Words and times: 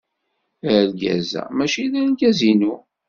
Argaz-a 0.73 1.43
maci 1.57 1.85
d 1.91 1.93
argaz-inu. 2.01 2.75